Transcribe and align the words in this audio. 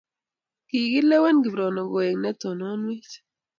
Kokilewen 0.67 1.37
Kiprono 1.43 1.81
kowek 1.91 2.15
ne 2.21 2.31
tononwech. 2.41 3.11